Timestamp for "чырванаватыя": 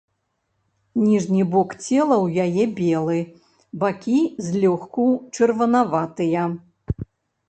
5.37-6.47